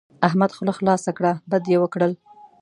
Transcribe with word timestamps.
احمد 0.27 0.51
خوله 0.55 0.73
خلاصه 0.79 1.11
کړه؛ 1.17 1.31
بد 1.51 1.63
يې 1.71 1.77
وکړل. 1.79 2.13